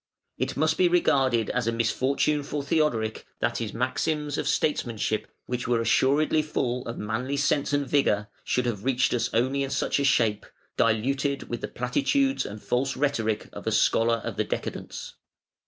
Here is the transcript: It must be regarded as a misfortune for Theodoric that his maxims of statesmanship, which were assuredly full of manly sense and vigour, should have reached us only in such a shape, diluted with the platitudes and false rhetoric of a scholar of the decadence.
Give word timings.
It 0.39 0.57
must 0.57 0.79
be 0.79 0.87
regarded 0.87 1.51
as 1.51 1.67
a 1.67 1.71
misfortune 1.71 2.41
for 2.41 2.63
Theodoric 2.63 3.27
that 3.39 3.59
his 3.59 3.71
maxims 3.71 4.35
of 4.39 4.47
statesmanship, 4.47 5.27
which 5.45 5.67
were 5.67 5.79
assuredly 5.79 6.41
full 6.41 6.83
of 6.87 6.97
manly 6.97 7.37
sense 7.37 7.71
and 7.71 7.87
vigour, 7.87 8.27
should 8.43 8.65
have 8.65 8.83
reached 8.83 9.13
us 9.13 9.29
only 9.31 9.61
in 9.61 9.69
such 9.69 9.99
a 9.99 10.03
shape, 10.03 10.47
diluted 10.75 11.49
with 11.49 11.61
the 11.61 11.67
platitudes 11.67 12.47
and 12.47 12.63
false 12.63 12.97
rhetoric 12.97 13.47
of 13.53 13.67
a 13.67 13.71
scholar 13.71 14.21
of 14.23 14.37
the 14.37 14.43
decadence. 14.43 15.13